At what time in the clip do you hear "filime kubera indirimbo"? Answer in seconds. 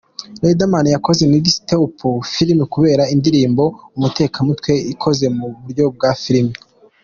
2.33-3.63